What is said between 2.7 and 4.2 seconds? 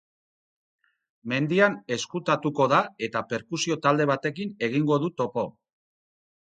da eta perkusio talde